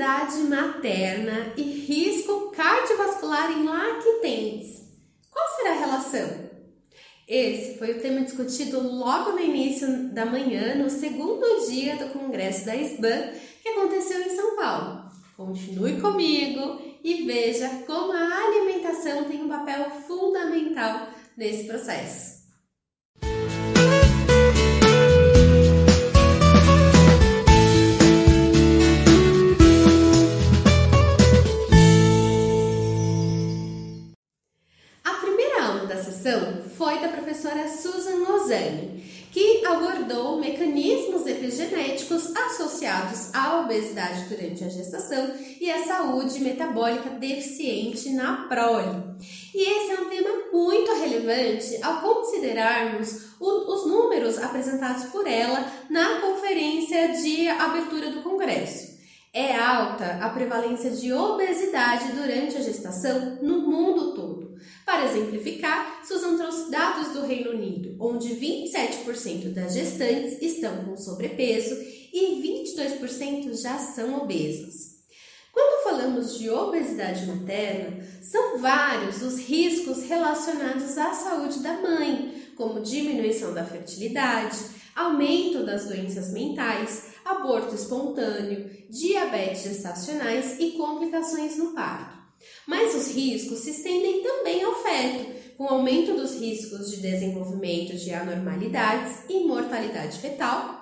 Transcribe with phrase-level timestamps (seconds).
[0.00, 4.88] Obesidade materna e risco cardiovascular em lactentes.
[5.30, 6.50] Qual será a relação?
[7.28, 12.64] Esse foi o tema discutido logo no início da manhã, no segundo dia do Congresso
[12.64, 15.04] da SBAN, que aconteceu em São Paulo.
[15.36, 22.39] Continue comigo e veja como a alimentação tem um papel fundamental nesse processo.
[44.30, 49.02] Durante a gestação e à saúde metabólica deficiente na prole.
[49.54, 55.64] E esse é um tema muito relevante ao considerarmos o, os números apresentados por ela
[55.90, 58.90] na conferência de abertura do Congresso.
[59.32, 64.58] É alta a prevalência de obesidade durante a gestação no mundo todo.
[64.84, 71.76] Para exemplificar, Susan trouxe dados do Reino Unido, onde 27% das gestantes estão com sobrepeso
[72.12, 74.90] e 22% já são obesas.
[75.52, 82.80] Quando falamos de obesidade materna, são vários os riscos relacionados à saúde da mãe, como
[82.80, 84.58] diminuição da fertilidade,
[84.94, 92.18] aumento das doenças mentais, aborto espontâneo, diabetes gestacionais e complicações no parto.
[92.66, 98.12] Mas os riscos se estendem também ao feto, com aumento dos riscos de desenvolvimento de
[98.12, 100.79] anormalidades e mortalidade fetal,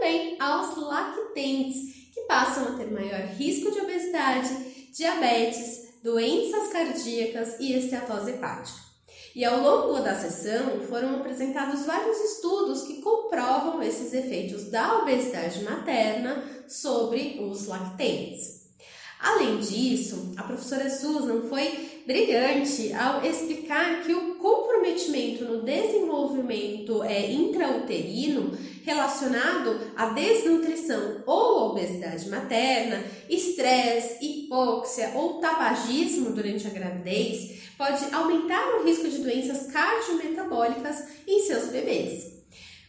[0.00, 4.48] também aos lactentes, que passam a ter maior risco de obesidade,
[4.96, 8.80] diabetes, doenças cardíacas e esteatose hepática.
[9.36, 15.62] E ao longo da sessão foram apresentados vários estudos que comprovam esses efeitos da obesidade
[15.62, 18.60] materna sobre os lactentes.
[19.20, 27.30] Além disso, a professora Susan foi brilhante ao explicar que o comprometimento no desenvolvimento é,
[27.30, 38.14] intrauterino relacionado à desnutrição ou obesidade materna, estresse, hipóxia ou tabagismo durante a gravidez pode
[38.14, 42.40] aumentar o risco de doenças cardiometabólicas em seus bebês.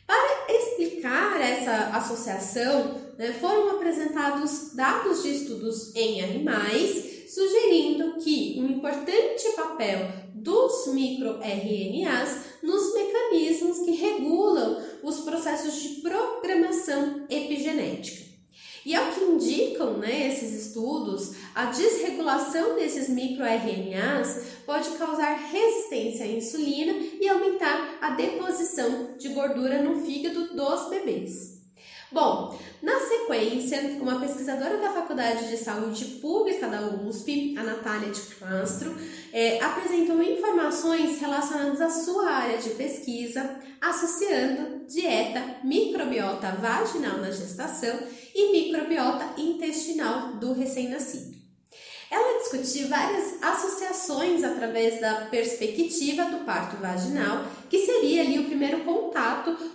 [0.06, 8.66] Para explicar essa associação, né, foram apresentados dados de estudos em animais, sugerindo que um
[8.66, 18.30] importante papel dos microRNAs nos mecanismos que regulam os processos de programação epigenética.
[18.86, 26.28] E ao que indicam né, esses estudos, a desregulação desses microRNAs pode causar resistência à
[26.28, 31.60] insulina e aumentar a deposição de gordura no fígado dos bebês.
[32.11, 38.19] Bom, na sequência, uma pesquisadora da Faculdade de Saúde Pública da USP, a Natália de
[38.35, 38.94] Castro,
[39.31, 47.97] é, apresentou informações relacionadas à sua área de pesquisa, associando dieta, microbiota vaginal na gestação
[48.35, 51.39] e microbiota intestinal do recém-nascido.
[52.11, 58.81] Ela discutiu várias associações através da perspectiva do parto vaginal, que seria ali o primeiro
[58.81, 59.00] contato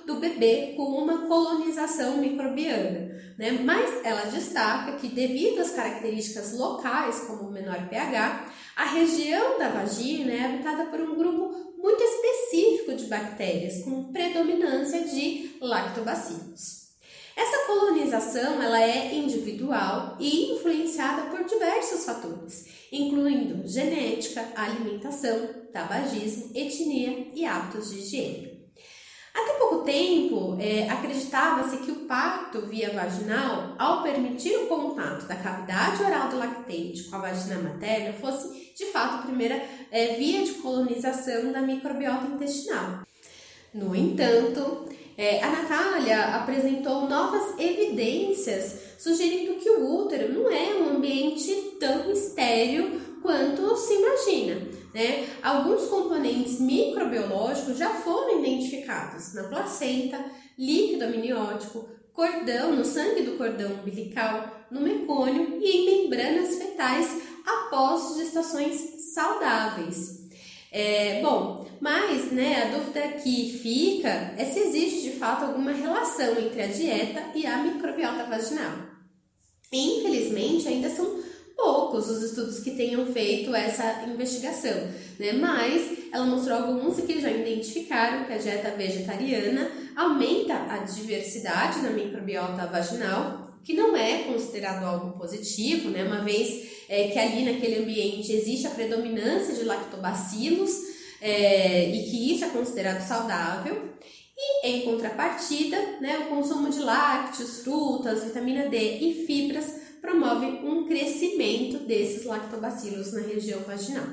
[0.07, 3.17] do bebê com uma colonização microbiana.
[3.37, 3.53] Né?
[3.65, 8.47] Mas ela destaca que, devido às características locais, como o menor pH,
[8.77, 15.05] a região da vagina é habitada por um grupo muito específico de bactérias, com predominância
[15.05, 16.87] de lactobacilos.
[17.37, 27.29] Essa colonização ela é individual e influenciada por diversos fatores, incluindo genética, alimentação, tabagismo, etnia
[27.35, 28.56] e hábitos de higiene.
[29.37, 35.37] Até pouco tempo, é, acreditava-se que o parto via vaginal, ao permitir o contato da
[35.37, 40.43] cavidade oral do lactente com a vagina materna, fosse de fato a primeira é, via
[40.43, 43.03] de colonização da microbiota intestinal.
[43.75, 50.97] No entanto, é, a Natália apresentou novas evidências sugerindo que o útero não é um
[50.97, 54.61] ambiente tão estéreo quanto se imagina.
[54.95, 55.27] Né?
[55.43, 60.23] Alguns componentes microbiológicos já foram identificados na placenta,
[60.59, 68.17] líquido amniótico, cordão, no sangue do cordão umbilical, no mecônio e em membranas fetais após
[68.17, 70.26] gestações saudáveis.
[70.71, 76.39] É, bom, mas né, a dúvida que fica é se existe de fato alguma relação
[76.39, 78.73] entre a dieta e a microbiota vaginal.
[79.73, 81.21] Infelizmente, ainda são
[81.57, 85.33] poucos os estudos que tenham feito essa investigação, né?
[85.33, 91.91] Mas ela mostrou alguns que já identificaram que a dieta vegetariana aumenta a diversidade na
[91.91, 96.05] microbiota vaginal, que não é considerado algo positivo, né?
[96.05, 100.71] Uma vez é, que ali naquele ambiente existe a predominância de lactobacilos
[101.21, 103.95] é, e que isso é considerado saudável.
[104.37, 110.87] E em contrapartida, né, o consumo de lácteos, frutas, vitamina D e fibras promove um
[110.87, 114.07] crescimento desses lactobacilos na região vaginal.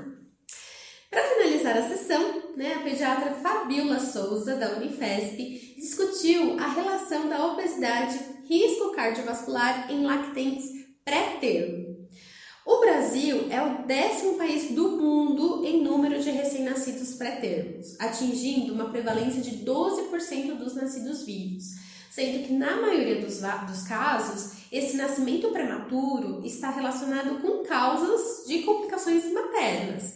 [1.10, 7.46] Para finalizar a sessão, né, a pediatra Fabiola Souza, da Unifesp, discutiu a relação da
[7.52, 8.18] obesidade
[8.48, 10.66] risco cardiovascular em lactentes
[11.06, 11.83] pré-termo.
[13.14, 19.40] Brasil é o décimo país do mundo em número de recém-nascidos pré-termos, atingindo uma prevalência
[19.40, 21.76] de 12% dos nascidos vivos,
[22.10, 28.64] sendo que na maioria dos, dos casos, esse nascimento prematuro está relacionado com causas de
[28.64, 30.16] complicações maternas.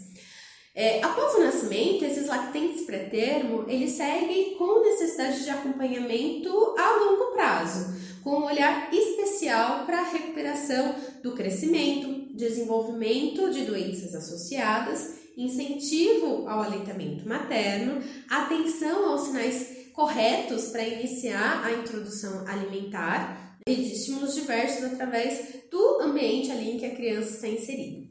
[0.74, 7.32] É, após o nascimento, esses lactentes pré-termo, eles seguem com necessidade de acompanhamento a longo
[7.34, 16.48] prazo, com um olhar especial para a recuperação do crescimento, desenvolvimento de doenças associadas, incentivo
[16.48, 24.36] ao aleitamento materno, atenção aos sinais corretos para iniciar a introdução alimentar e de estímulos
[24.36, 28.08] diversos através do ambiente ali em que a criança está inserida.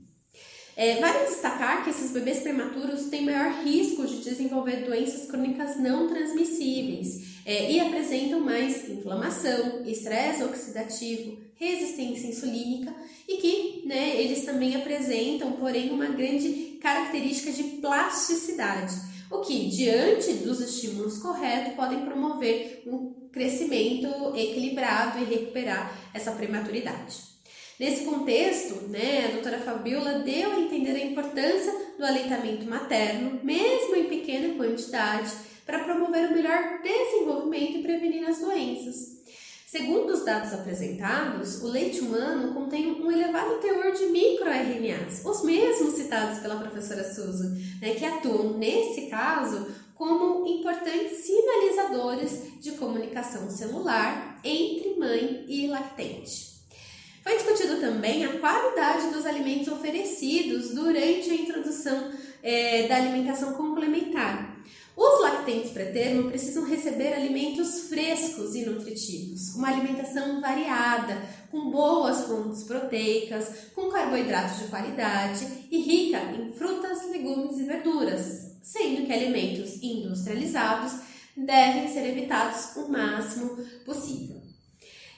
[0.76, 6.06] É, vale destacar que esses bebês prematuros têm maior risco de desenvolver doenças crônicas não
[6.06, 12.94] transmissíveis é, e apresentam mais inflamação, estresse oxidativo, resistência insulínica
[13.26, 18.94] e que né, eles também apresentam, porém, uma grande característica de plasticidade,
[19.30, 27.36] o que, diante dos estímulos corretos, podem promover um crescimento equilibrado e recuperar essa prematuridade.
[27.78, 33.96] Nesse contexto, né, a doutora Fabiola deu a entender a importância do aleitamento materno, mesmo
[33.96, 35.30] em pequena quantidade,
[35.66, 39.15] para promover o melhor desenvolvimento e prevenir as doenças.
[39.76, 45.96] Segundo os dados apresentados, o leite humano contém um elevado teor de microRNAs, os mesmos
[45.96, 54.40] citados pela professora Susan, né, que atuam, nesse caso, como importantes sinalizadores de comunicação celular
[54.42, 56.56] entre mãe e lactente.
[57.22, 62.12] Foi discutido também a qualidade dos alimentos oferecidos durante a introdução
[62.42, 63.75] é, da alimentação complementar.
[65.46, 71.22] Os lactentes pré-termo precisam receber alimentos frescos e nutritivos, uma alimentação variada,
[71.52, 78.56] com boas fontes proteicas, com carboidratos de qualidade e rica em frutas, legumes e verduras,
[78.60, 80.98] sendo que alimentos industrializados
[81.36, 84.45] devem ser evitados o máximo possível.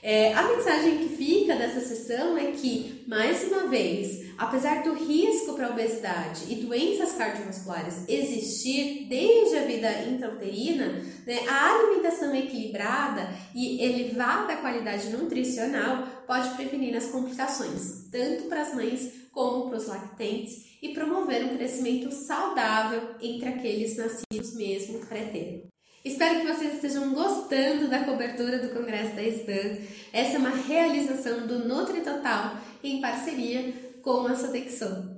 [0.01, 5.55] É, a mensagem que fica dessa sessão é que, mais uma vez, apesar do risco
[5.55, 13.83] para obesidade e doenças cardiovasculares existir desde a vida intrauterina, né, a alimentação equilibrada e
[13.83, 20.79] elevada qualidade nutricional pode prevenir as complicações, tanto para as mães como para os lactentes,
[20.81, 25.67] e promover um crescimento saudável entre aqueles nascidos mesmo pré-termo.
[26.05, 29.79] Espero que vocês estejam gostando da cobertura do Congresso da SBAN.
[30.13, 35.17] Essa é uma realização do Nutri Total em parceria com a Sodexon.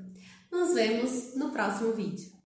[0.51, 2.40] Nos vemos no próximo vídeo.